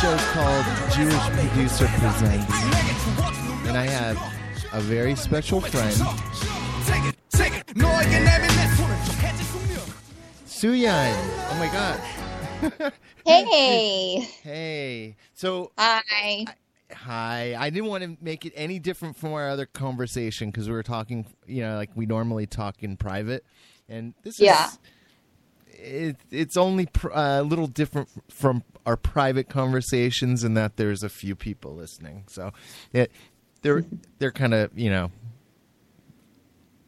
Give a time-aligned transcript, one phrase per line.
[0.00, 2.50] show's called Jewish Producer Presents.
[3.68, 4.16] And I have
[4.72, 5.94] a very special friend.
[10.46, 11.14] Suyan.
[11.50, 12.92] Oh my god.
[13.26, 14.20] hey.
[14.42, 15.16] hey.
[15.34, 16.02] So Hi.
[16.10, 16.46] I,
[16.94, 17.56] hi.
[17.58, 20.82] I didn't want to make it any different from our other conversation because we were
[20.82, 23.44] talking, you know, like we normally talk in private.
[23.86, 24.68] And this yeah.
[24.68, 24.78] is
[25.82, 31.08] it, it's only pr- a little different from our private conversations in that there's a
[31.08, 32.24] few people listening.
[32.28, 32.52] So,
[32.92, 33.10] it,
[33.62, 33.84] they're
[34.18, 35.10] they're kind of you know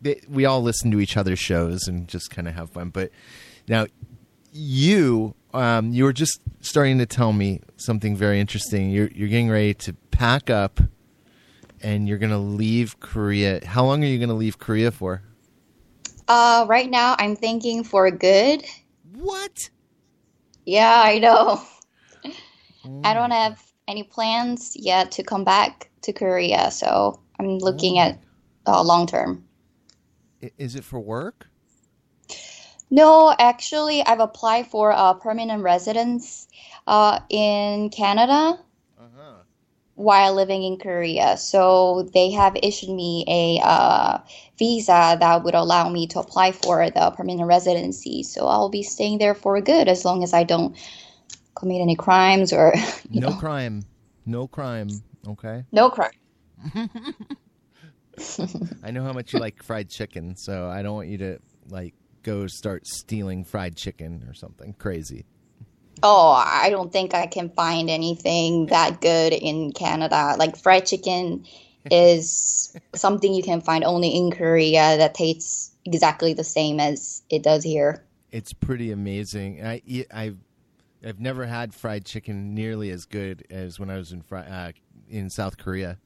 [0.03, 2.91] they, we all listen to each other's shows and just kind of have fun.
[2.91, 3.11] But
[3.69, 3.87] now,
[4.53, 8.91] you um, you were just starting to tell me something very interesting.
[8.91, 10.81] You're you're getting ready to pack up,
[11.81, 13.65] and you're going to leave Korea.
[13.65, 15.23] How long are you going to leave Korea for?
[16.29, 18.65] Uh, right now I'm thinking for good.
[19.15, 19.71] What?
[20.65, 21.63] Yeah, I know.
[23.05, 28.19] I don't have any plans yet to come back to Korea, so I'm looking at
[28.67, 29.45] uh, long term.
[30.59, 31.49] Is it for work?
[32.91, 36.47] No, actually, I've applied for a permanent residence
[36.87, 38.59] uh, in Canada
[38.99, 39.43] Uh-huh.
[39.95, 41.37] while living in Korea.
[41.37, 44.19] So they have issued me a uh,
[44.63, 48.23] visa that would allow me to apply for the permanent residency.
[48.23, 50.77] So I'll be staying there for good as long as I don't
[51.57, 52.73] commit any crimes or
[53.11, 53.83] No know, crime.
[54.25, 54.89] No crime.
[55.27, 55.65] Okay.
[55.73, 56.13] no crime.
[58.85, 61.95] I know how much you like fried chicken, so I don't want you to like
[62.23, 65.25] go start stealing fried chicken or something crazy.
[66.05, 70.37] Oh, I don't think I can find anything that good in Canada.
[70.39, 71.47] Like fried chicken
[71.91, 77.43] is something you can find only in Korea that tastes exactly the same as it
[77.43, 78.05] does here.
[78.31, 79.65] It's pretty amazing.
[79.65, 79.83] I
[80.13, 80.39] I've
[81.05, 84.73] I've never had fried chicken nearly as good as when I was in uh,
[85.09, 85.99] in South Korea.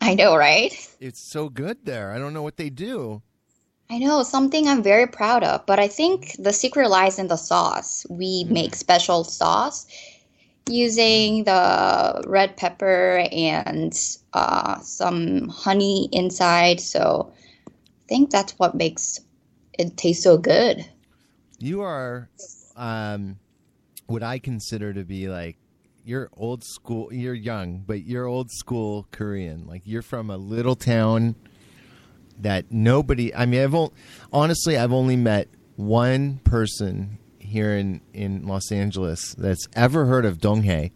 [0.00, 0.72] I know, right?
[1.00, 2.12] It's so good there.
[2.12, 3.22] I don't know what they do.
[3.88, 7.36] I know, something I'm very proud of, but I think the secret lies in the
[7.36, 8.04] sauce.
[8.10, 9.86] We make special sauce
[10.68, 13.98] using the red pepper and
[14.32, 16.80] uh, some honey inside.
[16.80, 17.32] So
[17.66, 17.70] I
[18.08, 19.20] think that's what makes
[19.78, 20.84] it taste so good.
[21.58, 22.28] You are
[22.76, 23.38] um,
[24.06, 25.56] what I consider to be like
[26.06, 27.12] you're old school.
[27.12, 29.66] You're young, but you're old school Korean.
[29.66, 31.34] Like you're from a little town
[32.38, 33.34] that nobody.
[33.34, 33.92] I mean, I've only,
[34.32, 40.38] honestly, I've only met one person here in in Los Angeles that's ever heard of
[40.38, 40.90] Donghae.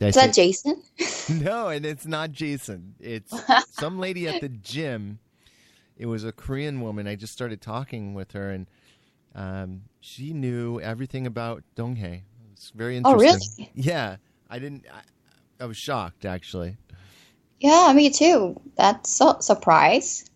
[0.00, 0.82] Is that Jason?
[1.30, 2.96] No, and it's not Jason.
[3.00, 3.32] It's
[3.70, 5.18] some lady at the gym.
[5.96, 7.06] It was a Korean woman.
[7.06, 8.66] I just started talking with her, and
[9.34, 12.22] um, she knew everything about Donghae.
[12.52, 13.28] It's very interesting.
[13.58, 13.70] Oh, really?
[13.74, 14.16] Yeah,
[14.50, 14.84] I didn't.
[14.92, 16.76] I, I was shocked, actually.
[17.60, 18.60] Yeah, me too.
[18.76, 20.28] That's a surprise.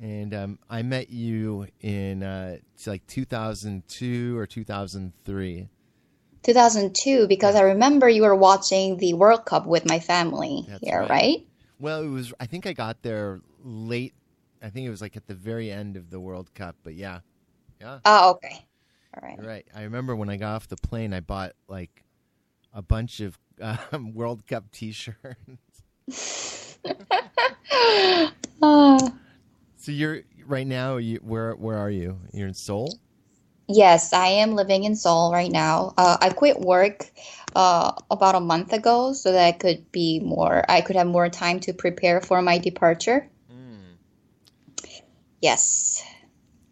[0.00, 2.56] And um, I met you in uh,
[2.86, 5.68] like 2002 or 2003.
[6.42, 11.00] 2002, because I remember you were watching the World Cup with my family That's here,
[11.00, 11.10] right.
[11.10, 11.46] right?
[11.78, 12.32] Well, it was.
[12.40, 14.14] I think I got there late.
[14.62, 16.76] I think it was like at the very end of the World Cup.
[16.82, 17.20] But yeah,
[17.78, 17.98] yeah.
[18.04, 18.66] Oh, okay.
[19.14, 19.36] All right.
[19.38, 19.66] You're right.
[19.74, 22.04] I remember when I got off the plane, I bought like
[22.72, 25.16] a bunch of um, World Cup T-shirts.
[28.62, 29.10] Uh,
[29.80, 30.98] so you're right now.
[30.98, 32.18] You where where are you?
[32.32, 32.98] You're in Seoul.
[33.66, 35.94] yes, I am living in Seoul right now.
[35.96, 37.10] Uh, I quit work
[37.56, 41.28] uh, about a month ago so that I could be more, I could have more
[41.28, 43.28] time to prepare for my departure.
[45.40, 46.04] Yes.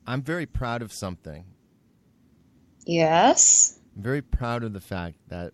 [0.06, 1.44] I'm very proud of something.
[2.84, 3.78] Yes.
[3.96, 5.52] I'm very proud of the fact that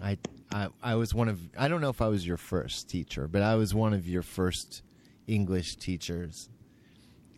[0.00, 0.18] I,
[0.52, 3.42] I I was one of I don't know if I was your first teacher, but
[3.42, 4.82] I was one of your first
[5.26, 6.48] English teachers.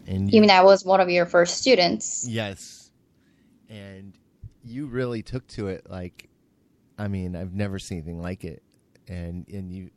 [0.09, 2.25] And You mean I was one of your first students?
[2.27, 2.91] Yes.
[3.69, 4.15] And
[4.65, 6.29] you really took to it like
[6.99, 8.63] I mean, I've never seen anything like it.
[9.07, 9.91] And and you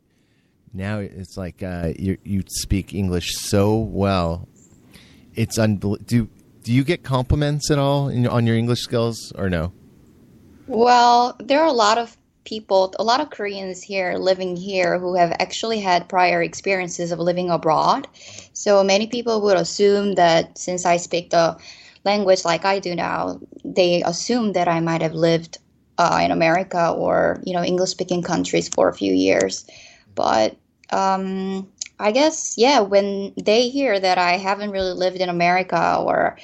[0.72, 4.48] now it's like uh you you speak English so well.
[5.34, 6.28] It's unbel- do
[6.62, 9.72] do you get compliments at all in, on your English skills or no?
[10.66, 15.14] Well, there are a lot of people, a lot of Koreans here living here who
[15.14, 18.08] have actually had prior experiences of living abroad.
[18.52, 21.56] So many people would assume that since I speak the
[22.04, 25.58] language like I do now, they assume that I might have lived
[25.98, 29.66] uh, in America or you know English speaking countries for a few years.
[30.14, 30.56] But
[30.90, 31.68] um,
[31.98, 36.38] I guess yeah, when they hear that I haven't really lived in America or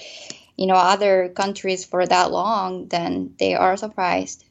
[0.56, 4.44] you know other countries for that long, then they are surprised.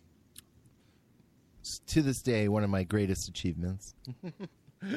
[1.87, 3.95] To this day, one of my greatest achievements.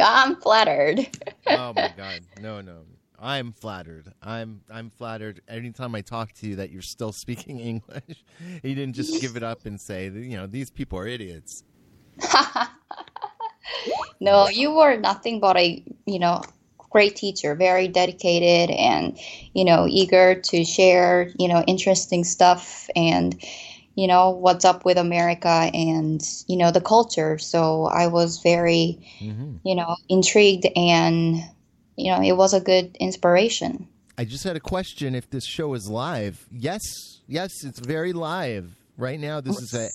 [0.00, 1.08] I'm flattered.
[1.46, 2.82] oh my god, no, no.
[3.22, 4.12] I'm flattered.
[4.20, 5.42] I'm I'm flattered.
[5.48, 8.24] Anytime I talk to you, that you're still speaking English.
[8.62, 11.62] You didn't just give it up and say, you know, these people are idiots.
[14.20, 16.42] no, you were nothing but a you know
[16.90, 19.16] great teacher, very dedicated and
[19.54, 23.40] you know eager to share you know interesting stuff and
[23.94, 27.38] you know what's up with America and you know the culture.
[27.38, 29.56] So I was very mm-hmm.
[29.64, 31.42] you know intrigued and
[31.96, 33.88] you know, it was a good inspiration.
[34.16, 36.46] I just had a question if this show is live.
[36.50, 36.80] Yes,
[37.26, 38.74] yes, it's very live.
[38.96, 39.88] Right now this is a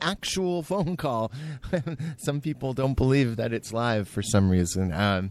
[0.04, 1.32] actual phone call.
[2.18, 4.92] some people don't believe that it's live for some reason.
[4.92, 5.30] Um,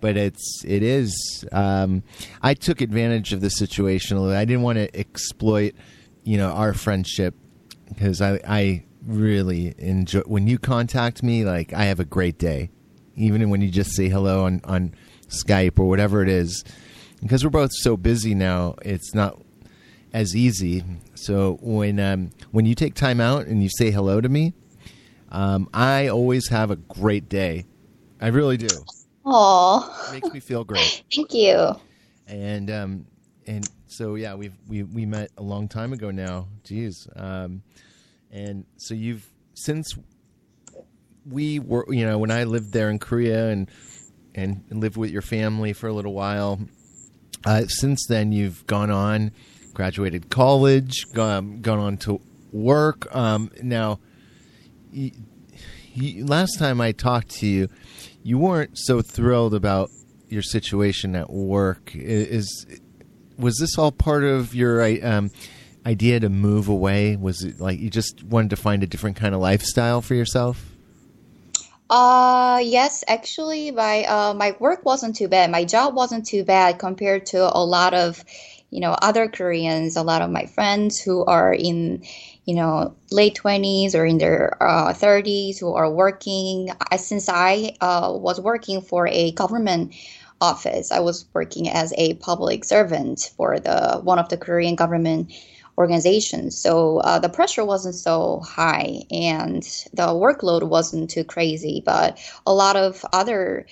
[0.00, 1.44] but it's it is.
[1.52, 2.02] Um,
[2.42, 4.18] I took advantage of the situation.
[4.30, 5.74] I didn't want to exploit,
[6.24, 7.34] you know, our friendship
[7.90, 11.44] because I I really enjoy when you contact me.
[11.44, 12.70] Like I have a great day,
[13.16, 14.94] even when you just say hello on on
[15.28, 16.64] Skype or whatever it is.
[17.20, 19.38] Because we're both so busy now, it's not
[20.12, 20.82] as easy.
[21.14, 24.54] So when um, when you take time out and you say hello to me,
[25.30, 27.66] um, I always have a great day.
[28.20, 28.68] I really do.
[29.24, 31.02] Aww, makes me feel great.
[31.14, 31.74] Thank you.
[32.26, 33.06] And um,
[33.46, 36.48] and so yeah, we've we we met a long time ago now.
[36.64, 37.62] Jeez, um,
[38.30, 39.96] and so you've since
[41.28, 43.70] we were you know when I lived there in Korea and
[44.34, 46.60] and lived with your family for a little while.
[47.44, 49.32] Uh, since then, you've gone on,
[49.72, 52.20] graduated college, gone, gone on to
[52.52, 53.12] work.
[53.14, 53.98] Um, now,
[56.18, 57.68] last time I talked to you,
[58.22, 59.88] you weren't so thrilled about
[60.28, 61.92] your situation at work.
[61.94, 62.66] Is
[63.40, 65.30] was this all part of your um,
[65.86, 67.16] idea to move away?
[67.16, 70.66] Was it like you just wanted to find a different kind of lifestyle for yourself?
[71.88, 75.50] Uh, yes, actually, my uh, my work wasn't too bad.
[75.50, 78.24] My job wasn't too bad compared to a lot of,
[78.70, 79.96] you know, other Koreans.
[79.96, 82.04] A lot of my friends who are in,
[82.44, 86.70] you know, late twenties or in their uh, thirties who are working.
[86.96, 89.92] Since I uh, was working for a government
[90.40, 95.32] office, I was working as a public servant for the one of the Korean government
[95.78, 96.58] organizations.
[96.58, 101.82] So uh, the pressure wasn't so high and the workload wasn't too crazy.
[101.84, 103.66] But a lot of other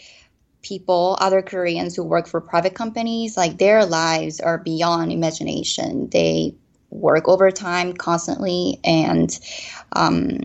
[0.62, 6.08] people, other Koreans who work for private companies, like their lives are beyond imagination.
[6.10, 6.54] They
[6.90, 8.80] work overtime constantly.
[8.84, 9.38] And
[9.92, 10.40] um,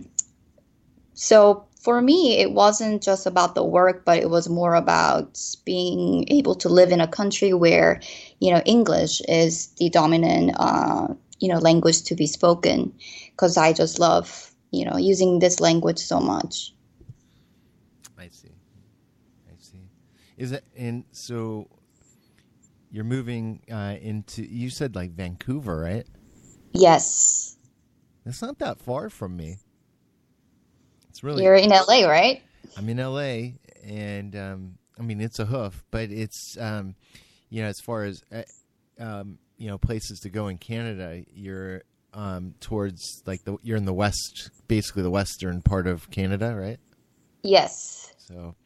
[1.14, 6.24] so for me, it wasn't just about the work, but it was more about being
[6.28, 8.00] able to live in a country where,
[8.40, 11.08] you know, English is the dominant uh,
[11.44, 12.90] you know language to be spoken
[13.30, 16.72] because I just love you know using this language so much.
[18.18, 18.48] I see.
[19.46, 19.90] I see.
[20.38, 21.68] Is it and so
[22.90, 26.06] you're moving uh, into you said like Vancouver, right?
[26.72, 27.58] Yes.
[28.24, 29.58] It's not that far from me.
[31.14, 32.42] It's really You're in LA, right?
[32.76, 33.52] I'm in LA
[33.84, 36.96] and um, I mean it's a hoof, but it's um,
[37.50, 38.42] you know as far as uh,
[38.98, 41.82] um, you know places to go in Canada, you're
[42.14, 46.80] um, towards like the you're in the west, basically the western part of Canada, right?
[47.44, 48.12] Yes.
[48.18, 48.56] So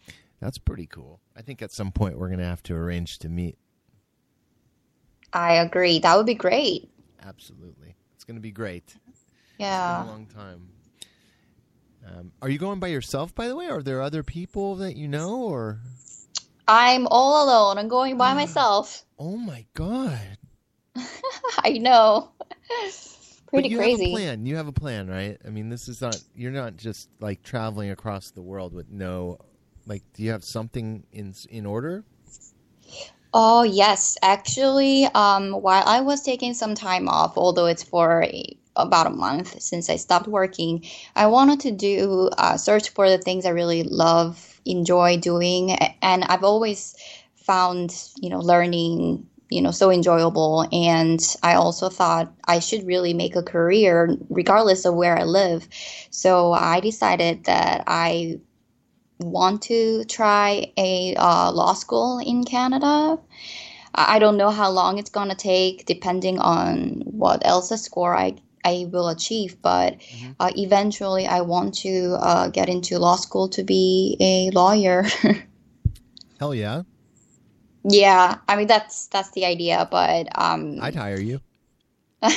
[0.41, 1.21] that's pretty cool.
[1.37, 3.59] I think at some point we're going to have to arrange to meet.
[5.35, 5.99] I agree.
[5.99, 6.91] That would be great.
[7.23, 8.97] Absolutely, it's going to be great.
[9.59, 10.03] Yeah.
[10.03, 10.71] a long time.
[12.17, 13.67] Um, are you going by yourself, by the way?
[13.67, 15.81] Are there other people that you know, or?
[16.67, 17.79] I'm all alone.
[17.79, 19.05] I'm going by myself.
[19.19, 20.39] Oh my god!
[21.59, 22.31] I know.
[23.49, 24.05] Pretty but you crazy.
[24.05, 24.47] Have a plan.
[24.47, 25.39] You have a plan, right?
[25.47, 26.17] I mean, this is not.
[26.35, 29.39] You're not just like traveling across the world with no.
[29.87, 32.05] Like, do you have something in in order?
[33.35, 38.57] Oh yes, actually, um, while I was taking some time off, although it's for a,
[38.79, 40.85] about a month since I stopped working,
[41.17, 46.25] I wanted to do uh, search for the things I really love, enjoy doing, and
[46.25, 46.95] I've always
[47.49, 50.69] found you know learning you know so enjoyable.
[50.73, 55.67] And i also thought i should really make a career regardless of where i live.
[56.11, 58.39] So i decided that i
[59.21, 63.19] want to try a uh, law school in canada.
[63.95, 68.15] I I don't know how long it's going to take depending on what LSAT score
[68.15, 68.35] i
[68.69, 69.97] I will achieve, but
[70.39, 75.07] uh, eventually I want to uh, get into law school to be a lawyer.
[76.39, 76.83] Hell yeah.
[77.85, 81.41] yeah, I mean that's that's the idea, but um, I'd hire you.
[82.21, 82.37] Probably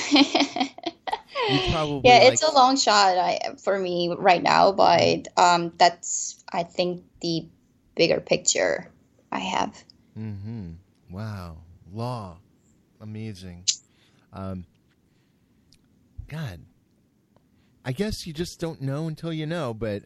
[2.10, 6.64] yeah, like, it's a long shot I, for me right now, but um, that's I
[6.64, 7.46] think the
[7.96, 8.90] bigger picture
[9.32, 9.84] I have.
[10.18, 10.72] Mm-hmm.
[11.10, 11.58] Wow.
[11.94, 12.38] Law.
[13.02, 13.66] Amazing.
[14.32, 14.66] Um,
[16.32, 16.62] God.
[17.84, 20.04] I guess you just don't know until you know, but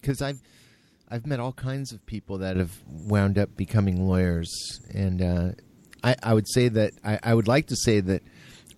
[0.00, 0.40] because I've
[1.08, 4.50] I've met all kinds of people that have wound up becoming lawyers,
[4.92, 5.48] and uh,
[6.02, 8.22] I I would say that I, I would like to say that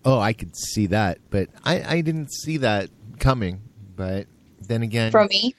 [0.05, 2.89] oh I could see that, but I I didn't see that
[3.19, 3.61] coming.
[3.95, 4.27] But
[4.61, 5.53] then again, From me,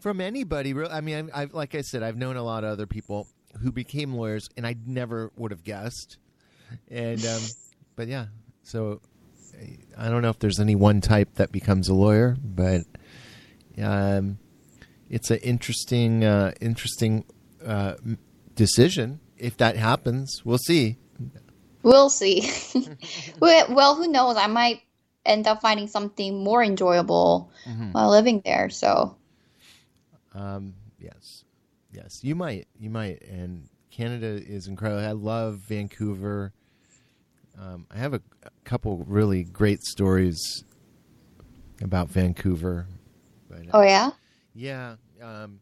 [0.00, 0.74] from anybody.
[0.74, 3.26] real- I mean, I, I've like I said, I've known a lot of other people
[3.62, 6.18] who became lawyers, and I never would have guessed.
[6.88, 7.40] And um,
[7.96, 8.26] but yeah,
[8.62, 9.00] so
[9.96, 12.82] I don't know if there's any one type that becomes a lawyer, but
[13.80, 14.38] um,
[15.08, 17.24] it's an interesting, uh, interesting
[17.64, 17.94] uh,
[18.54, 19.20] decision.
[19.36, 20.96] If that happens, we'll see.
[21.82, 22.50] we'll see.
[23.40, 24.36] well, well, who knows?
[24.36, 24.82] I might
[25.24, 27.50] end up finding something more enjoyable
[27.92, 28.70] while living there.
[28.70, 29.16] So
[30.34, 31.44] Um, yes,
[31.92, 33.22] yes, you might, you might.
[33.22, 35.04] And Canada is incredible.
[35.04, 36.52] I love Vancouver.
[37.58, 40.64] Um, I have a, a couple really great stories
[41.82, 42.86] about Vancouver.
[43.48, 44.10] But, uh, oh yeah,
[44.54, 45.60] yeah, um,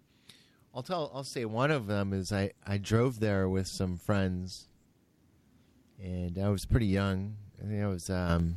[0.75, 1.11] I'll tell.
[1.14, 4.68] I'll say one of them is I I drove there with some friends,
[6.02, 7.37] and I was pretty young.
[7.62, 8.57] I think I was um,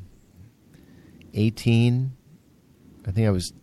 [1.34, 2.14] eighteen.
[3.08, 3.54] I think I was.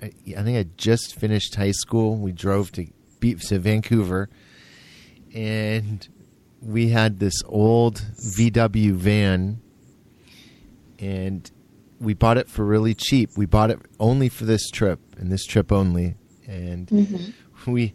[0.00, 2.16] I, I think I just finished high school.
[2.16, 2.86] We drove to
[3.20, 4.28] to Vancouver,
[5.34, 6.06] and
[6.60, 9.60] we had this old VW van,
[10.98, 11.50] and
[12.00, 13.30] we bought it for really cheap.
[13.36, 16.16] We bought it only for this trip and this trip only.
[16.46, 17.70] And mm-hmm.
[17.72, 17.94] we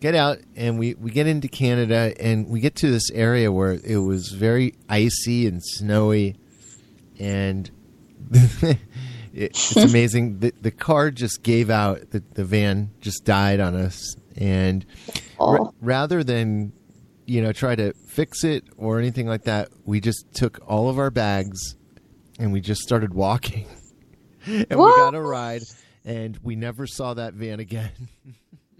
[0.00, 3.78] get out and we, we get into Canada and we get to this area where
[3.84, 6.36] it was very icy and snowy.
[7.18, 7.70] And
[8.32, 8.78] it,
[9.32, 10.38] it's amazing.
[10.38, 14.16] The, the car just gave out, the, the van just died on us.
[14.36, 14.86] And
[15.38, 15.74] Oh.
[15.80, 16.72] rather than
[17.32, 20.98] you know try to fix it or anything like that we just took all of
[20.98, 21.76] our bags
[22.38, 23.66] and we just started walking.
[24.44, 25.62] And we got a ride
[26.04, 27.92] and we never saw that van again.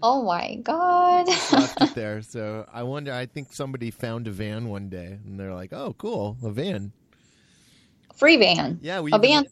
[0.05, 1.29] Oh my god.
[1.29, 2.21] left it there.
[2.21, 5.95] So i wonder i think somebody found a van one day and they're like oh
[5.97, 6.91] cool a van.
[8.17, 8.79] Free van.
[8.81, 9.45] yeah we a even, van.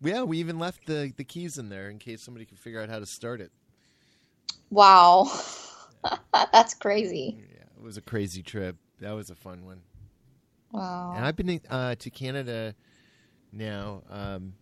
[0.00, 2.88] yeah we even left the, the keys in there in case somebody could figure out
[2.88, 3.50] how to start it.
[4.70, 5.28] Wow,
[6.52, 7.36] that's crazy.
[7.40, 7.45] Mm.
[7.86, 9.80] It was a crazy trip that was a fun one
[10.72, 11.14] Wow.
[11.16, 12.74] And I've been uh, to Canada
[13.52, 14.02] now.
[14.10, 14.54] Um,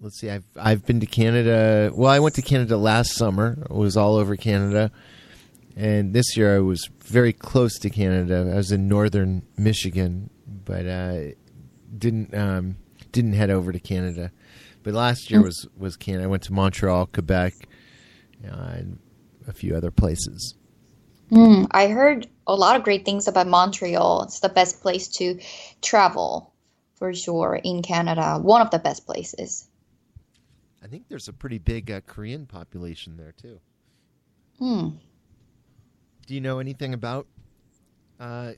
[0.00, 1.92] let's see, I've I've been to Canada.
[1.94, 3.64] Well, I went to Canada last summer.
[3.70, 4.90] I was all over Canada,
[5.76, 8.50] and this year I was very close to Canada.
[8.52, 11.18] I was in northern Michigan, but uh,
[11.96, 12.76] didn't um,
[13.12, 14.32] didn't head over to Canada.
[14.82, 16.24] But last year was was Canada.
[16.24, 17.54] I went to Montreal, Quebec,
[18.44, 18.98] uh, and
[19.46, 20.56] a few other places.
[21.30, 24.24] Mm, I heard a lot of great things about Montreal.
[24.24, 25.40] It's the best place to
[25.80, 26.52] travel
[26.96, 28.38] for sure in Canada.
[28.40, 29.68] One of the best places.
[30.82, 33.58] I think there's a pretty big uh, Korean population there too.
[34.58, 34.90] Hmm.
[36.26, 37.26] Do you know anything about
[38.20, 38.52] uh,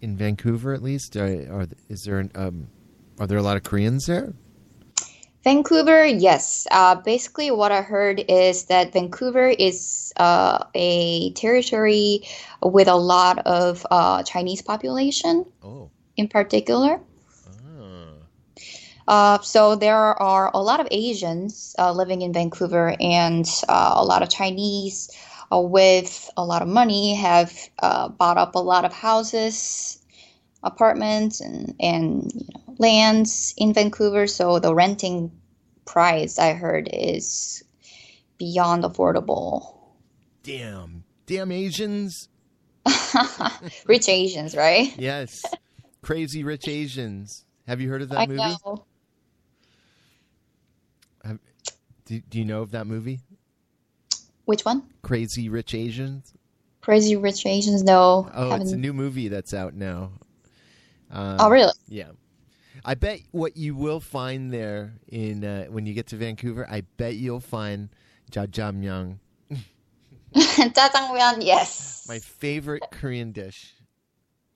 [0.00, 1.16] in Vancouver at least?
[1.16, 2.68] Are, are is there an, um,
[3.18, 4.34] are there a lot of Koreans there?
[5.44, 6.66] Vancouver, yes.
[6.70, 12.22] Uh, basically, what I heard is that Vancouver is uh, a territory
[12.62, 17.00] with a lot of uh, Chinese population Oh, in particular.
[17.46, 18.14] ah.
[19.08, 24.04] Uh, so there are a lot of Asians uh, living in Vancouver, and uh, a
[24.04, 25.10] lot of Chinese
[25.52, 29.98] uh, with a lot of money have uh, bought up a lot of houses,
[30.62, 34.26] apartments, and and you know, lands in Vancouver.
[34.26, 35.30] So the renting
[35.84, 37.62] price I heard is
[38.38, 39.76] beyond affordable.
[40.42, 42.28] damn, damn Asians!
[43.86, 44.92] Rich Asians, right?
[44.98, 45.44] Yes,
[46.02, 47.44] crazy rich Asians.
[47.66, 48.56] Have you heard of that I movie?
[48.64, 48.86] know.
[52.06, 53.20] Do, do you know of that movie?
[54.46, 54.82] Which one?
[55.02, 56.32] Crazy Rich Asians.
[56.80, 58.28] Crazy Rich Asians, no.
[58.34, 60.10] Oh, it's a new movie that's out now.
[61.12, 61.72] Um, oh, really?
[61.88, 62.10] Yeah.
[62.84, 66.82] I bet what you will find there in uh, when you get to Vancouver, I
[66.96, 67.88] bet you'll find
[68.30, 69.18] jjajangmyeon,
[70.34, 72.06] Jjajangmyeon, yes.
[72.08, 73.74] my favorite Korean dish.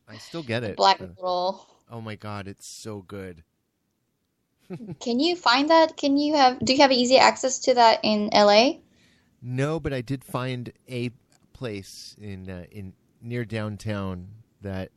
[0.08, 0.76] I still get it.
[0.76, 1.66] Black noodle.
[1.90, 3.42] Oh my god, it's so good.
[5.00, 5.96] Can you find that?
[5.96, 6.58] Can you have?
[6.60, 8.74] Do you have easy access to that in LA?
[9.42, 11.10] No, but I did find a
[11.52, 14.28] place in uh, in near downtown
[14.62, 14.90] that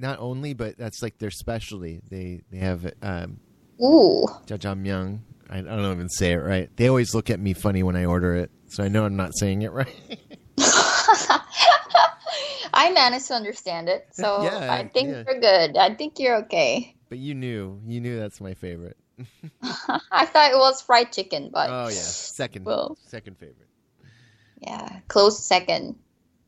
[0.00, 2.00] not only, but that's like their specialty.
[2.10, 3.38] They they have um,
[3.82, 4.26] Ooh.
[4.46, 5.20] jjajangmyeon.
[5.48, 6.70] I, I don't even say it right.
[6.76, 9.36] They always look at me funny when I order it, so I know I'm not
[9.36, 9.94] saying it right.
[12.72, 15.24] I managed to understand it, so Yeah, I think yeah.
[15.26, 15.76] you're good.
[15.76, 16.94] I think you're okay.
[17.08, 18.96] but you knew, you knew that's my favorite.
[19.62, 22.96] I thought it was fried chicken, but Oh yeah, second, Well.
[23.06, 23.68] second favorite.
[24.60, 25.96] yeah, close second.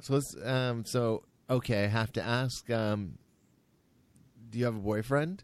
[0.00, 3.18] So let's, um, so okay, I have to ask, um,
[4.52, 5.42] do you have a boyfriend?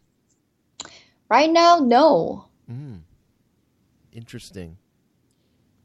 [1.29, 2.45] Right now, no.
[2.71, 3.01] Mm.
[4.13, 4.77] Interesting.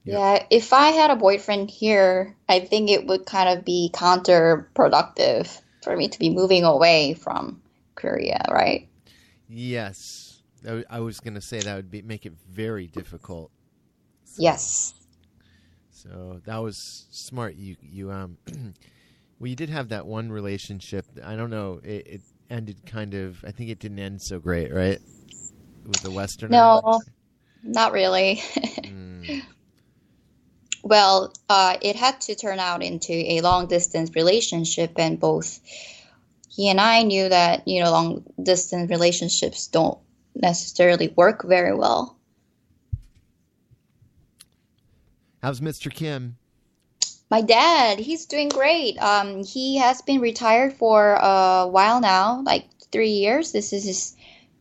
[0.05, 5.61] Yeah, if I had a boyfriend here, I think it would kind of be counterproductive
[5.83, 7.63] for me to be moving away from
[7.95, 8.87] Korea, right?
[9.49, 10.43] Yes,
[10.91, 13.51] I was going to say that would be make it very difficult.
[14.25, 14.95] So- Yes.
[15.91, 17.55] So that was smart.
[17.57, 18.37] You you um,
[19.39, 21.07] well, you did have that one relationship.
[21.25, 21.81] I don't know.
[21.83, 23.45] It, it ended kind of.
[23.45, 24.99] I think it didn't end so great, right?
[25.87, 26.51] With the Western.
[26.51, 27.01] No,
[27.63, 28.43] not really.
[28.85, 29.43] Mm,
[30.85, 35.59] Well, uh, it had to turn out into a long distance relationship, and both
[36.51, 39.99] he and I knew that, you know, long distance relationships don't
[40.35, 42.19] necessarily work very well.
[45.43, 45.91] how's Mr.
[45.91, 46.37] Kim?
[47.35, 48.97] My dad, he's doing great.
[49.03, 53.51] Um, he has been retired for a while now, like three years.
[53.51, 54.15] This is his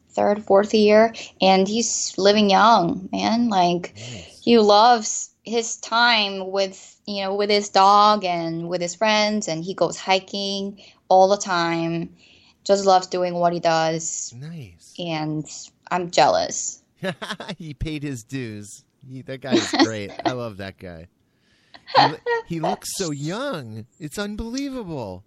[0.10, 3.50] third, fourth year, and he's living young, man.
[3.50, 4.42] Like, Nice.
[4.44, 9.64] he loves his time with you know with his dog and with his friends and
[9.64, 12.16] he goes hiking all the time
[12.64, 14.94] just loves doing what he does Nice.
[14.98, 15.46] and
[15.92, 16.82] i'm jealous
[17.58, 18.86] he paid his dues.
[19.06, 20.12] He, that guy is great.
[20.26, 21.08] I love that guy.
[21.96, 22.14] He,
[22.56, 23.86] he looks so young.
[24.00, 25.24] It's unbelievable.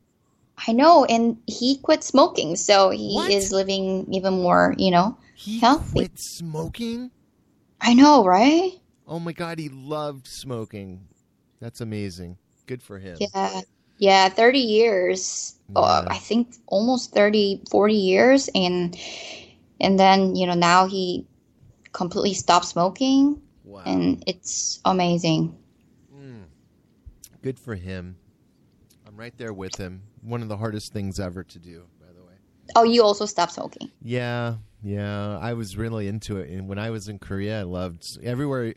[0.68, 3.30] i know and he quit smoking so he What?
[3.30, 5.92] is living even more you know He Healthy.
[5.92, 7.10] quit smoking.
[7.80, 8.72] i know right
[9.08, 11.06] Oh my god, he loved smoking.
[11.60, 12.38] That's amazing.
[12.66, 13.18] Good for him.
[13.20, 13.60] yeah
[13.98, 16.12] yeah 30 years uh, Yeah.
[16.12, 18.96] i think almost 30 40 years and
[19.80, 21.24] and then you know now he
[21.92, 23.82] completely stopped smoking Wow.
[23.86, 25.54] and it's amazing.
[27.46, 28.16] Good for him.
[29.06, 30.02] I'm right there with him.
[30.20, 32.32] One of the hardest things ever to do, by the way.
[32.74, 33.88] Oh, you also stopped smoking.
[34.02, 35.38] Yeah, yeah.
[35.40, 38.74] I was really into it, and when I was in Korea, I loved everywhere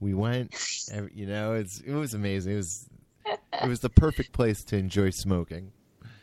[0.00, 0.52] we went.
[0.92, 2.54] ev- You know, it's it was amazing.
[2.54, 2.88] It was
[3.62, 5.70] it was the perfect place to enjoy smoking.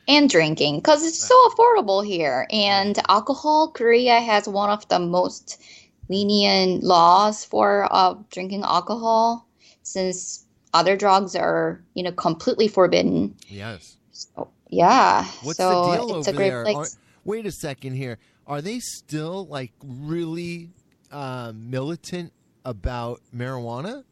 [0.10, 2.47] And drinking, because it's so affordable here.
[2.52, 5.63] And alcohol, Korea has one of the most
[6.10, 9.47] lenient laws for uh, drinking alcohol,
[9.84, 10.46] since
[10.77, 13.35] other drugs are, you know, completely forbidden.
[13.47, 13.97] Yes.
[14.11, 15.25] So, yeah.
[15.43, 16.63] What's so the deal it's over a great there?
[16.63, 16.95] place.
[16.95, 18.17] Are- wait a second here.
[18.45, 20.69] Are they still like really
[21.11, 22.31] uh, militant
[22.63, 24.03] about marijuana?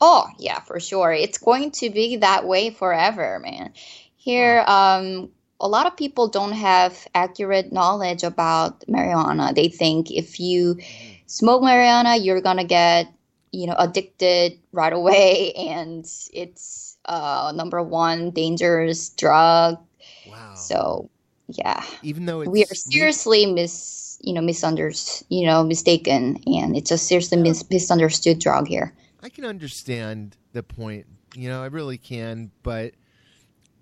[0.00, 1.12] Oh, yeah, for sure.
[1.12, 3.74] It's going to be that way forever, man.
[4.16, 9.54] Here, um, a lot of people don't have accurate knowledge about marijuana.
[9.54, 10.78] They think if you
[11.26, 13.12] smoke marijuana, you're gonna get,
[13.52, 19.78] you know, addicted right away, and it's uh, number one dangerous drug.
[20.26, 20.54] Wow.
[20.54, 21.10] So,
[21.48, 26.76] yeah, even though it's we are seriously mis, you know, misunderstood, you know, mistaken, and
[26.76, 28.94] it's a seriously mis- misunderstood drug here.
[29.22, 31.06] I can understand the point.
[31.34, 32.94] You know, I really can, but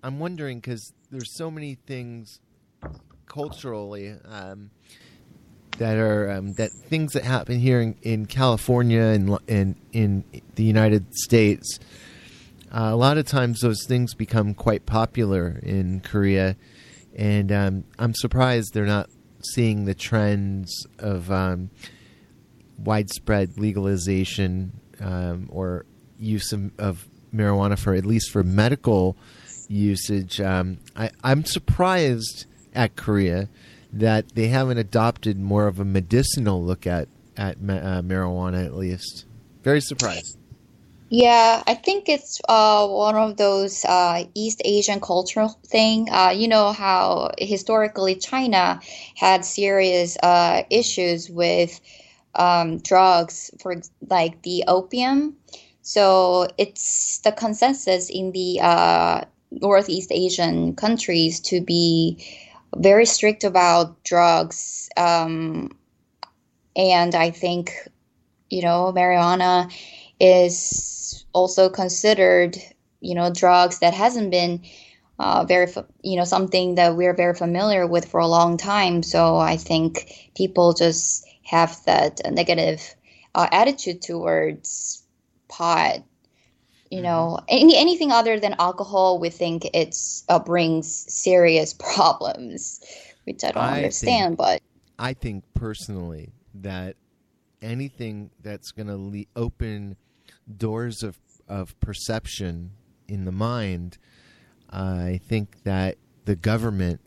[0.03, 2.39] I'm wondering because there's so many things
[3.25, 4.71] culturally um,
[5.79, 10.23] that are um, that things that happen here in, in California and in, in
[10.55, 11.79] the United States.
[12.71, 16.55] Uh, a lot of times, those things become quite popular in Korea,
[17.15, 19.09] and um, I'm surprised they're not
[19.53, 21.71] seeing the trends of um,
[22.77, 25.85] widespread legalization um, or
[26.19, 29.15] use of, of marijuana for at least for medical
[29.69, 30.41] usage.
[30.41, 33.47] Um, I, I'm surprised at Korea
[33.91, 38.65] that they haven't adopted more of a medicinal look at at ma- uh, marijuana.
[38.65, 39.25] At least,
[39.63, 40.37] very surprised.
[41.11, 46.07] Yeah, I think it's uh, one of those uh, East Asian cultural thing.
[46.11, 48.79] Uh, you know how historically China
[49.15, 51.81] had serious uh, issues with
[52.35, 55.35] um, drugs, for like the opium.
[55.81, 62.23] So it's the consensus in the uh, Northeast Asian countries to be
[62.75, 64.89] very strict about drugs.
[64.97, 65.77] Um,
[66.75, 67.73] and I think,
[68.49, 69.71] you know, marijuana
[70.19, 72.57] is also considered,
[73.01, 74.63] you know, drugs that hasn't been
[75.19, 75.67] uh, very,
[76.01, 79.03] you know, something that we're very familiar with for a long time.
[79.03, 82.95] So I think people just have that negative
[83.35, 85.03] uh, attitude towards
[85.49, 86.03] pot.
[86.91, 92.79] You know, any anything other than alcohol, we think it's uh, brings serious problems,
[93.25, 94.31] which I don't I understand.
[94.31, 94.61] think- But
[94.97, 96.95] I think personally that
[97.61, 99.97] anything that's going to le- open
[100.57, 102.71] doors of of perception
[103.07, 103.97] in the mind,
[104.69, 107.01] I think that the government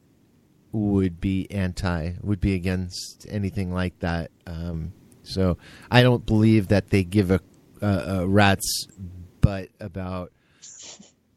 [0.72, 4.30] would be anti, would be against anything like that.
[4.46, 4.92] Um,
[5.22, 5.58] so
[5.90, 7.40] I don't believe that they give a,
[7.80, 7.86] a,
[8.20, 8.86] a rat's
[9.42, 10.32] butt about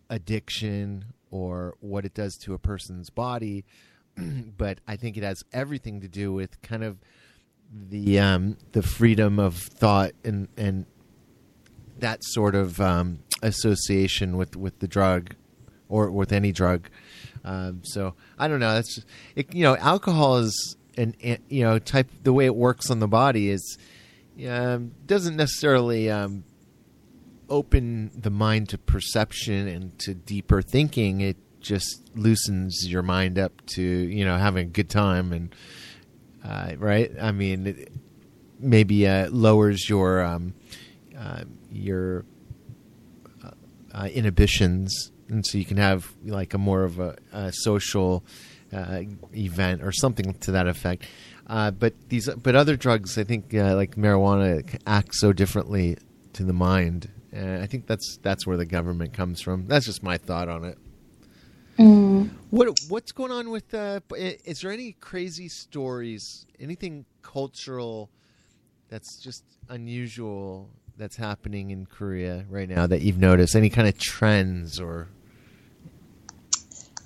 [0.10, 3.65] addiction or what it does to a person's body,
[4.58, 6.98] but I think it has everything to do with kind of
[7.89, 10.86] the um, the freedom of thought and and
[12.00, 15.36] that sort of um, association with with the drug
[15.89, 16.89] or with any drug.
[17.44, 18.74] Um, so I don't know.
[18.74, 21.15] That's just, it, you know, alcohol is an-
[21.50, 23.78] you know type the way it works on the body is
[24.48, 26.44] um, doesn't necessarily um,
[27.49, 31.21] open the mind to perception and to deeper thinking.
[31.21, 35.55] It just loosens your mind up to you know having a good time and
[36.47, 37.12] uh, right.
[37.19, 37.91] I mean, it
[38.60, 40.53] maybe uh, lowers your um,
[41.17, 42.25] uh, your
[43.43, 43.51] uh,
[43.93, 48.23] uh, inhibitions, and so you can have like a more of a, a social
[48.73, 49.01] uh,
[49.34, 51.03] event or something to that effect.
[51.47, 55.97] But these, but other drugs, I think, like marijuana, act so differently
[56.34, 57.10] to the mind.
[57.36, 59.67] And I think that's that's where the government comes from.
[59.67, 60.78] That's just my thought on it.
[62.50, 63.74] What what's going on with?
[63.74, 66.45] Uh, is there any crazy stories?
[66.62, 68.10] Anything cultural
[68.88, 73.54] that's just unusual that's happening in Korea right now that you've noticed?
[73.54, 75.10] Any kind of trends or?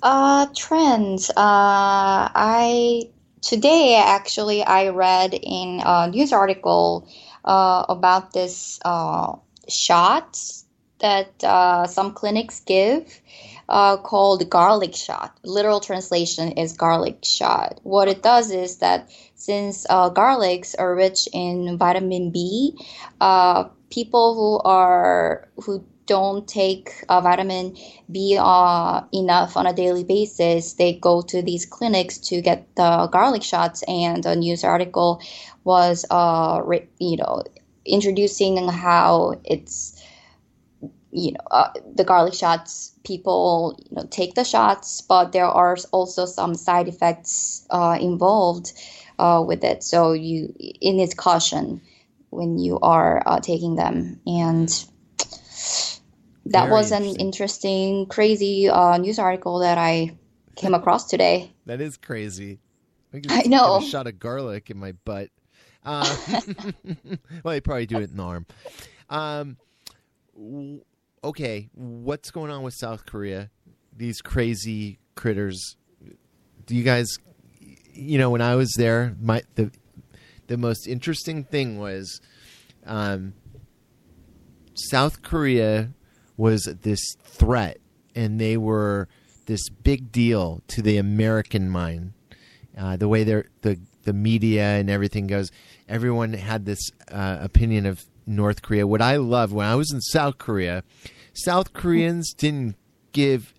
[0.04, 1.30] Uh, trends.
[1.30, 3.10] Uh, I
[3.42, 7.08] today actually I read in a news article
[7.44, 9.34] uh, about this uh,
[9.68, 10.38] shot
[11.00, 13.20] that uh, some clinics give
[13.68, 15.38] uh, called garlic shot.
[15.44, 17.80] Literal translation is garlic shot.
[17.82, 22.76] What it does is that since uh, garlics are rich in vitamin B,
[23.20, 27.76] uh, people who are who don't take uh, vitamin
[28.10, 33.08] B uh, enough on a daily basis, they go to these clinics to get the
[33.12, 33.84] garlic shots.
[33.86, 35.22] And a news article
[35.62, 37.44] was, you know,
[37.84, 40.02] introducing how it's
[41.12, 45.76] you know uh, the garlic shots people you know take the shots but there are
[45.92, 48.72] also some side effects uh, involved
[49.18, 51.80] uh, with it so you it needs caution
[52.30, 54.84] when you are uh, taking them and
[56.46, 57.26] that Very was an interesting.
[57.26, 60.10] interesting crazy uh, news article that i
[60.56, 62.60] came across today That is crazy.
[63.12, 63.78] I, I know.
[63.78, 65.30] A shot of garlic in my butt.
[65.84, 66.16] Uh,
[67.42, 68.46] well, they probably do it in the arm.
[69.08, 69.56] Um,
[70.34, 70.82] w-
[71.24, 73.50] okay, what's going on with South Korea?
[73.96, 75.76] These crazy critters.
[76.66, 77.08] Do you guys?
[77.92, 79.70] You know, when I was there, my the
[80.46, 82.20] the most interesting thing was,
[82.86, 83.34] um,
[84.74, 85.90] South Korea
[86.36, 87.78] was this threat,
[88.14, 89.08] and they were
[89.46, 92.12] this big deal to the American mind.
[92.78, 95.50] Uh, the way they're, the the media and everything goes,
[95.88, 98.86] everyone had this uh, opinion of North Korea.
[98.86, 100.84] What I love when I was in South Korea,
[101.32, 102.76] South Koreans didn't
[103.12, 103.52] give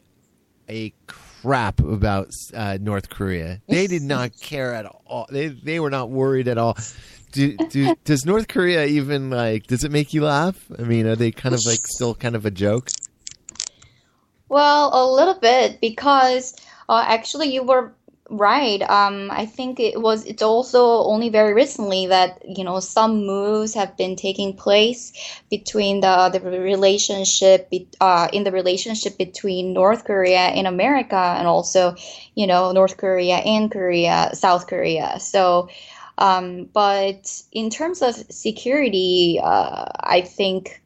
[0.69, 3.61] a crap about uh, North Korea.
[3.67, 5.27] They did not care at all.
[5.29, 6.77] They they were not worried at all.
[7.31, 9.67] Do, do, does North Korea even like?
[9.67, 10.57] Does it make you laugh?
[10.77, 12.89] I mean, are they kind of like still kind of a joke?
[14.49, 16.55] Well, a little bit because
[16.89, 17.93] uh, actually you were
[18.31, 18.81] right.
[18.81, 20.25] Um, I think it was.
[20.25, 25.13] It's also only very recently that you know some moves have been taking place
[25.49, 31.95] between the the relationship uh, in the relationship between North Korea and America, and also
[32.35, 35.19] you know North Korea and Korea, South Korea.
[35.19, 35.69] So.
[36.17, 40.83] Um, but in terms of security, uh, I think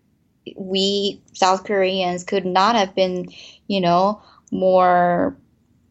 [0.55, 3.27] we South Koreans could not have been,
[3.67, 5.35] you know, more,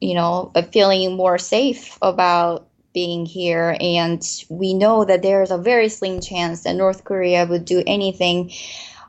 [0.00, 3.76] you know, feeling more safe about being here.
[3.80, 8.52] And we know that there's a very slim chance that North Korea would do anything,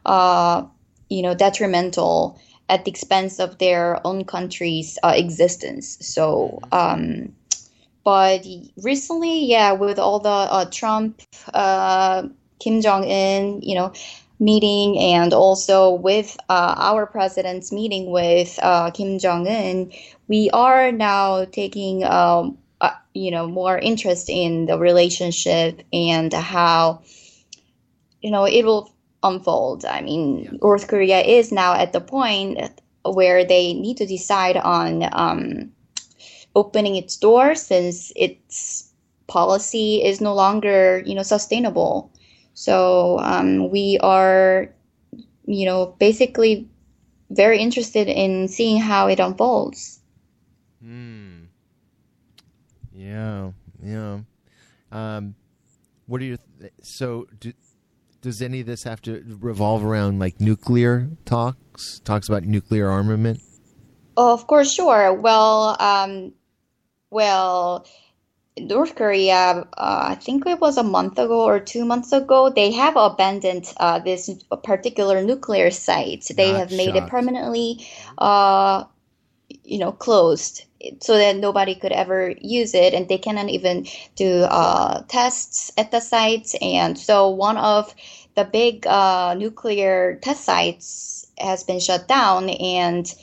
[0.06, 0.66] uh,
[1.10, 5.98] you know, detrimental at the expense of their own country's uh, existence.
[6.02, 7.34] So, um,
[8.04, 8.46] but
[8.78, 11.22] recently, yeah, with all the uh, Trump,
[11.54, 12.28] uh,
[12.60, 13.94] Kim Jong Un, you know,
[14.40, 19.92] meeting, and also with uh, our president's meeting with uh, Kim Jong Un,
[20.28, 27.02] we are now taking, um, uh, you know, more interest in the relationship and how,
[28.22, 28.94] you know, it will
[29.24, 29.86] unfold.
[29.86, 30.52] I mean, yeah.
[30.62, 32.60] North Korea is now at the point
[33.04, 35.08] where they need to decide on.
[35.12, 35.72] Um,
[36.56, 38.90] opening its doors since its
[39.28, 42.12] policy is no longer you know sustainable
[42.56, 44.74] so um, we are
[45.46, 46.68] you know basically
[47.30, 50.00] very interested in seeing how it unfolds
[50.82, 51.46] Hmm.
[52.94, 53.52] yeah
[53.84, 54.20] yeah
[54.92, 55.36] um,
[56.08, 57.54] what are your th- so do,
[58.22, 63.40] does any of this have to revolve around like nuclear talks talks about nuclear armament
[64.18, 65.12] Oh, of course, sure.
[65.14, 66.32] Well, um,
[67.10, 67.86] well,
[68.58, 72.72] North Korea, uh, I think it was a month ago or two months ago, they
[72.72, 74.30] have abandoned uh, this
[74.64, 76.26] particular nuclear site.
[76.36, 77.86] They Not have made it permanently,
[78.18, 78.86] uh,
[79.64, 80.64] you know, closed
[81.02, 85.92] so that nobody could ever use it, and they cannot even do uh, tests at
[85.92, 86.54] the site.
[86.62, 87.94] And so one of
[88.36, 93.14] the big uh, nuclear test sites has been shut down, and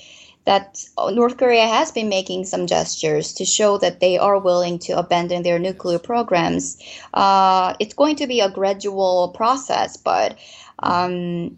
[0.44, 4.98] that North Korea has been making some gestures to show that they are willing to
[4.98, 6.82] abandon their nuclear programs.
[7.14, 10.36] Uh, it's going to be a gradual process, but
[10.80, 11.56] um,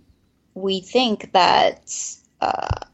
[0.55, 1.94] we think that
[2.40, 2.87] uh,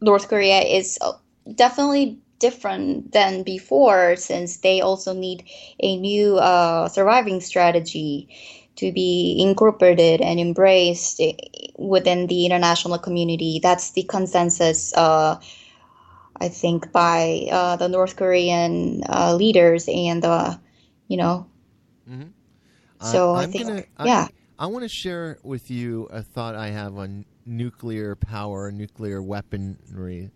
[0.00, 1.12] North Korea is uh,
[1.54, 5.44] definitely different than before since they also need
[5.78, 8.28] a new uh, surviving strategy
[8.76, 11.20] to be incorporated and embraced
[11.76, 13.60] within the international community.
[13.62, 15.38] That's the consensus, uh,
[16.40, 20.56] I think, by uh, the North Korean uh, leaders and, uh,
[21.08, 21.46] you know.
[22.08, 22.28] Mm-hmm.
[23.00, 24.28] So I think, gonna, yeah.
[24.58, 29.20] I, I want to share with you a thought I have on nuclear power, nuclear
[29.20, 30.30] weaponry.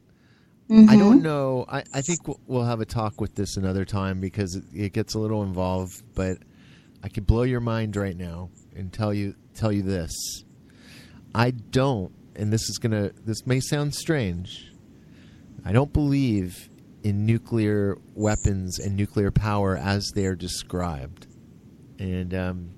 [0.69, 0.91] Mm-hmm.
[0.91, 1.65] I don't know.
[1.69, 5.15] I, I think we'll have a talk with this another time because it, it gets
[5.15, 6.39] a little involved, but
[7.03, 10.13] I could blow your mind right now and tell you tell you this.
[11.35, 13.11] I don't, and this is gonna.
[13.25, 14.73] This may sound strange.
[15.65, 16.69] I don't believe
[17.03, 21.27] in nuclear weapons and nuclear power as they are described,
[21.99, 22.71] and um,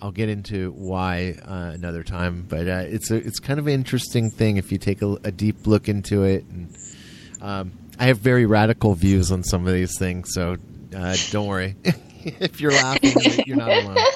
[0.00, 2.46] I'll get into why uh, another time.
[2.48, 5.32] But uh, it's a it's kind of an interesting thing if you take a, a
[5.32, 6.44] deep look into it.
[6.44, 6.76] And
[7.40, 10.56] um, I have very radical views on some of these things, so
[10.96, 11.76] uh, don't worry.
[12.40, 13.14] if you're laughing,
[13.46, 13.96] you're not alone.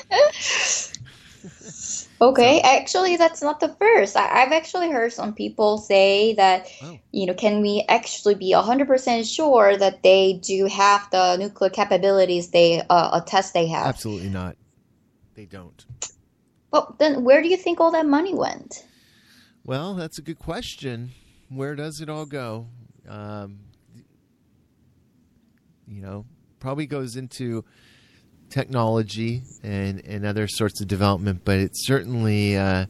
[2.23, 2.69] Okay, so.
[2.69, 4.17] actually, that's not the first.
[4.17, 6.97] I, have actually heard some people say that, oh.
[7.11, 12.51] you know, can we actually be 100% sure that they do have the nuclear capabilities
[12.51, 13.89] they uh, attest they have?
[13.89, 14.57] Absolutely not.
[15.35, 15.85] They don't.
[16.71, 18.87] Well, then where do you think all that money went?
[19.65, 21.11] Well, that's a good question.
[21.49, 22.69] Where does it all go?
[23.09, 23.59] Um,
[25.89, 26.25] you know,
[26.61, 27.65] probably goes into
[28.53, 32.87] technology and, and other sorts of development, but it's certainly uh,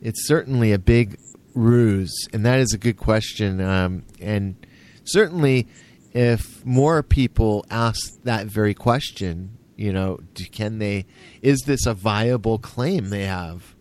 [0.00, 1.18] it's certainly a big
[1.54, 3.60] ruse, and that is a good question.
[3.60, 4.66] Um, and
[5.04, 5.68] certainly,
[6.12, 10.18] if more people ask that very question, you know,
[10.52, 11.06] can they?
[11.42, 13.74] Is this a viable claim they have?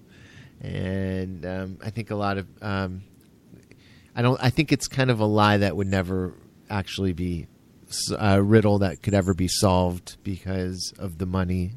[0.61, 3.03] And um, I think a lot of um,
[4.15, 4.41] I don't.
[4.43, 6.33] I think it's kind of a lie that would never
[6.69, 7.47] actually be
[8.11, 11.73] uh, riddle that could ever be solved because of the money,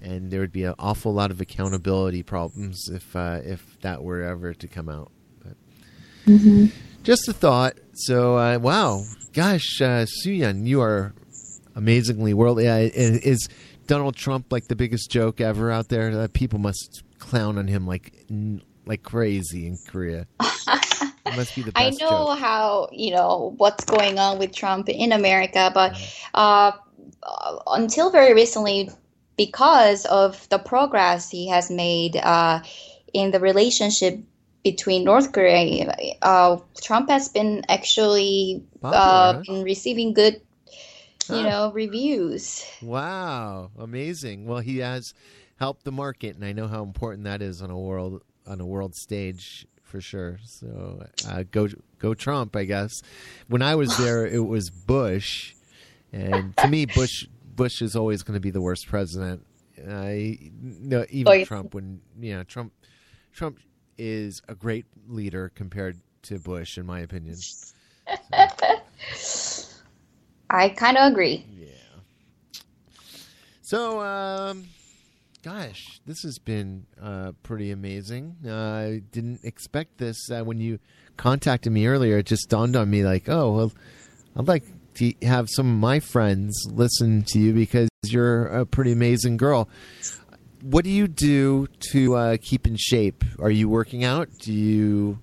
[0.00, 4.22] and there would be an awful lot of accountability problems if uh, if that were
[4.22, 5.10] ever to come out.
[5.42, 5.56] But
[6.26, 6.66] mm-hmm.
[7.02, 7.74] just a thought.
[7.94, 11.14] So uh, wow, gosh, uh, Soohyun, you are
[11.74, 12.64] amazingly worldly.
[12.64, 13.48] Yeah, is
[13.86, 16.28] Donald Trump like the biggest joke ever out there?
[16.28, 18.12] people must clown on him like
[18.86, 20.26] like crazy in Korea.
[21.36, 22.38] must be the I know joke.
[22.38, 25.96] how you know what's going on with Trump in America, but
[26.34, 26.72] uh,
[27.66, 28.90] until very recently,
[29.36, 32.62] because of the progress he has made uh,
[33.12, 34.18] in the relationship
[34.64, 39.62] between North Korea, uh, Trump has been actually Popular, huh?
[39.62, 40.40] receiving good,
[41.28, 42.64] you know, reviews.
[42.82, 44.46] Wow, amazing!
[44.46, 45.14] Well, he has
[45.56, 48.66] helped the market, and I know how important that is on a world on a
[48.66, 50.38] world stage for sure.
[50.44, 51.68] So uh, go
[51.98, 53.02] go Trump, I guess.
[53.48, 55.54] When I was there, it was Bush,
[56.12, 59.46] and to me, Bush Bush is always going to be the worst president.
[59.88, 61.44] I no even yeah.
[61.44, 62.72] Trump when you know Trump
[63.32, 63.58] Trump
[63.98, 67.36] is a great leader compared to Bush, in my opinion.
[70.50, 71.44] I kind of agree.
[71.50, 71.66] Yeah.
[73.62, 74.68] So, um,
[75.46, 78.34] gosh, this has been uh, pretty amazing.
[78.44, 80.80] Uh, I didn't expect this uh, when you
[81.16, 82.18] contacted me earlier.
[82.18, 83.72] It just dawned on me, like, oh, well,
[84.36, 88.90] I'd like to have some of my friends listen to you because you're a pretty
[88.90, 89.68] amazing girl.
[90.62, 93.22] What do you do to uh, keep in shape?
[93.38, 94.28] Are you working out?
[94.40, 95.20] Do you?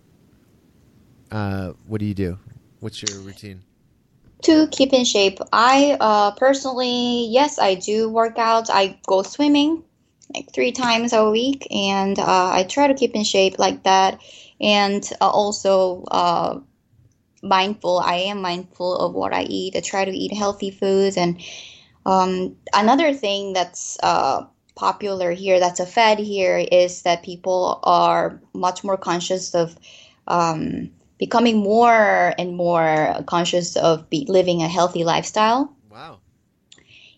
[1.32, 2.40] Uh, what do you do?
[2.80, 3.64] What's your routine?
[4.44, 8.70] To keep in shape, I uh, personally, yes, I do work out.
[8.70, 9.84] I go swimming
[10.34, 14.22] like three times a week, and uh, I try to keep in shape like that.
[14.62, 16.60] And uh, also, uh,
[17.42, 18.00] mindful.
[18.00, 19.76] I am mindful of what I eat.
[19.76, 21.18] I try to eat healthy foods.
[21.18, 21.42] And
[22.06, 28.42] um, another thing that's uh, popular here, that's a fad here, is that people are
[28.54, 29.78] much more conscious of.
[30.28, 35.74] Um, becoming more and more conscious of be, living a healthy lifestyle.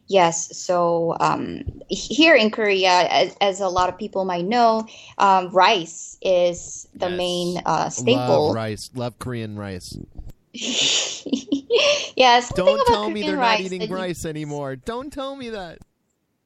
[0.08, 4.86] Yes, so um, here in Korea, as, as a lot of people might know,
[5.18, 7.18] um, rice is the Yes.
[7.18, 8.14] main uh, staple.
[8.48, 8.92] Love rice.
[8.94, 9.98] Love Korean rice.
[10.54, 14.76] yes, Don't tell me they're not eating you- rice anymore.
[14.76, 15.80] Don't tell me that.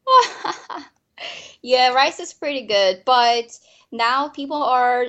[1.62, 3.58] yeah, rice is pretty good, but
[3.92, 5.08] now people are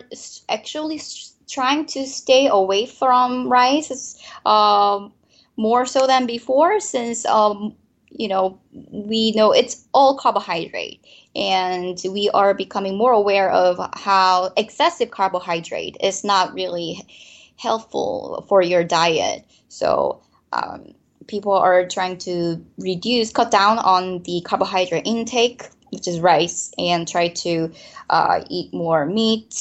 [0.48, 1.00] actually
[1.48, 5.12] trying to stay away from rice it's, um,
[5.56, 7.74] more so than before, since um,
[8.10, 14.52] you know we know it's all carbohydrate, and we are becoming more aware of how
[14.56, 17.06] excessive carbohydrate is not really
[17.56, 19.44] helpful for your diet.
[19.68, 20.22] So.
[20.52, 20.94] Um,
[21.28, 27.06] people are trying to reduce, cut down on the carbohydrate intake, which is rice, and
[27.06, 27.70] try to
[28.10, 29.54] uh, eat more meat.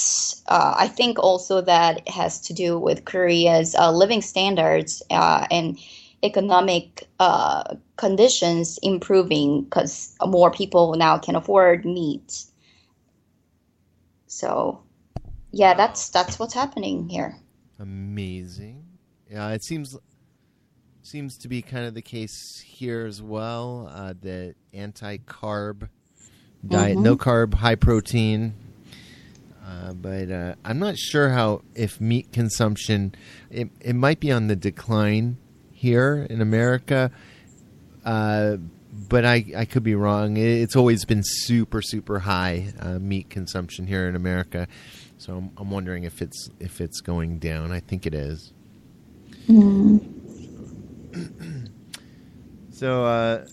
[0.47, 5.77] Uh, I think also that has to do with Korea's uh, living standards uh, and
[6.23, 12.43] economic uh, conditions improving because more people now can afford meat.
[14.27, 14.84] So,
[15.51, 17.36] yeah, that's that's what's happening here.
[17.79, 18.86] Amazing.
[19.29, 19.97] Yeah, it seems
[21.01, 23.89] seems to be kind of the case here as well.
[23.91, 25.89] Uh, the anti-carb
[26.67, 27.01] diet, Mhm.
[27.01, 28.53] no carb, high protein.
[29.65, 33.13] Uh, but uh, I'm not sure how if meat consumption
[33.49, 35.38] it, it might be on the decline
[35.79, 37.09] here in America.
[38.03, 38.57] Uh,
[39.07, 40.35] but I, I could be wrong.
[40.35, 44.67] It's always been super super high uh, meat consumption here in America,
[45.17, 47.71] so I'm, I'm wondering if it's if it's going down.
[47.71, 48.51] I think it is.
[52.71, 53.45] So uh,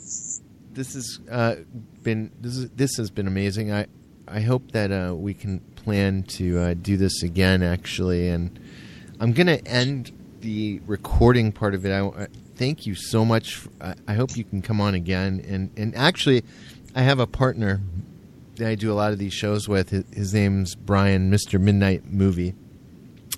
[0.73, 1.57] this has uh,
[2.03, 3.73] been this is this has been amazing.
[3.73, 3.87] I
[4.27, 8.59] I hope that uh, we can plan to uh, do this again actually, and
[9.21, 10.13] I'm gonna end
[10.47, 11.91] the recording part of it.
[11.91, 13.67] I, I thank you so much.
[13.81, 16.45] I, I hope you can come on again, and and actually,
[16.95, 17.81] I have a partner
[18.55, 19.91] that I do a lot of these shows with.
[19.91, 22.55] His, his name's Brian, Mister Midnight Movie,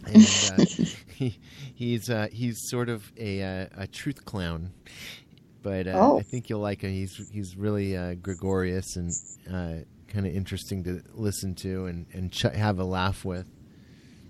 [0.06, 0.64] and uh,
[1.14, 1.38] he
[1.74, 4.70] he's uh, he's sort of a uh, a truth clown
[5.62, 6.18] but uh, Oh.
[6.18, 6.92] I think you'll like him.
[6.92, 9.10] He's he's really uh, gregarious and
[9.50, 13.46] uh, kind of interesting to listen to and and ch- have a laugh with.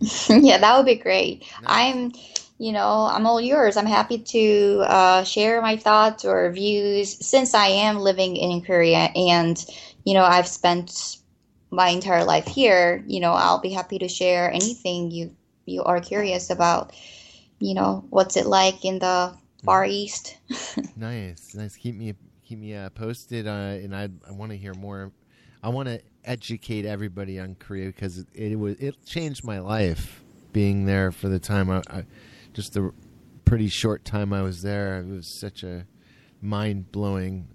[0.30, 1.44] yeah, that would be great.
[1.66, 2.12] I'm,
[2.58, 3.76] you know, I'm all yours.
[3.76, 9.10] I'm happy to uh, share my thoughts or views since I am living in Korea
[9.14, 9.64] and,
[10.04, 11.18] you know, I've spent
[11.70, 13.04] my entire life here.
[13.06, 15.34] You know, I'll be happy to share anything you
[15.66, 16.92] you are curious about.
[17.60, 19.34] You know, what's it like in the
[19.64, 20.36] Far East?
[20.96, 21.76] Nice, nice.
[21.76, 25.12] Keep me keep me uh, posted, uh, and I I want to hear more.
[25.62, 30.24] I want to educate everybody on Korea because it, it was it changed my life
[30.52, 32.04] being there for the time I, I
[32.54, 32.92] just the
[33.44, 35.00] pretty short time I was there.
[35.00, 35.86] It was such a
[36.42, 37.48] mind blowing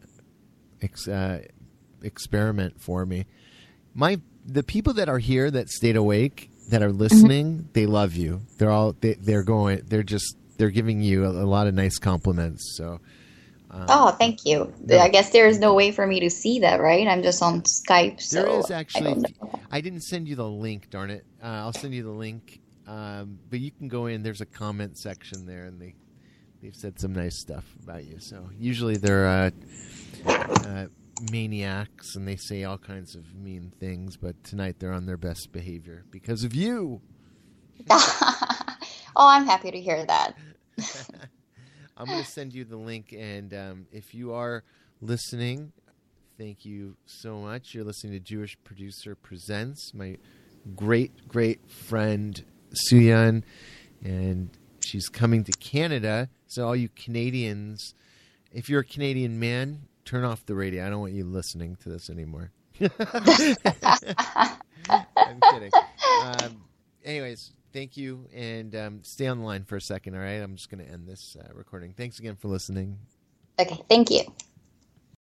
[0.81, 1.41] ex, uh,
[2.01, 3.25] experiment for me.
[3.93, 8.41] My the people that are here that stayed awake that are listening, they love you.
[8.57, 9.81] They're all they, they're going.
[9.85, 12.75] They're just they're giving you a, a lot of nice compliments.
[12.77, 12.99] So.
[13.71, 14.71] Um, Oh, thank you.
[14.83, 14.99] No.
[14.99, 17.07] I guess there is no way for me to see that, right?
[17.07, 19.15] I'm just on Skype, so There is I actually.
[19.15, 19.59] know.
[19.71, 20.91] I didn't send you the link.
[20.91, 21.25] Darn it!
[21.43, 22.59] Uh, I'll send you the link.
[22.87, 24.23] Um, but you can go in.
[24.23, 25.95] There's a comment section there, and they
[26.61, 28.19] they've said some nice stuff about you.
[28.19, 29.51] So usually they're uh,
[30.25, 30.85] uh,
[31.31, 35.51] maniacs and they say all kinds of mean things, but tonight they're on their best
[35.51, 37.01] behavior because of you.
[37.89, 38.77] oh,
[39.15, 40.33] I'm happy to hear that.
[41.97, 44.63] I'm going to send you the link, and um, if you are
[44.99, 45.71] listening,
[46.39, 47.75] thank you so much.
[47.75, 50.17] You're listening to Jewish Producer Presents, my
[50.75, 52.43] great, great friend
[52.73, 53.43] Soohyun,
[54.03, 54.49] and
[54.81, 56.29] she's coming to Canada.
[56.47, 57.95] So, all you Canadians,
[58.51, 60.85] if you're a Canadian man, turn off the radio.
[60.85, 62.51] I don't want you listening to this anymore.
[62.79, 62.89] I'm
[65.51, 65.71] kidding.
[66.23, 66.63] Um,
[67.03, 70.15] anyways, thank you, and um, stay on the line for a second.
[70.15, 71.93] All right, I'm just going to end this uh, recording.
[71.93, 72.97] Thanks again for listening.
[73.59, 74.23] Okay, thank you.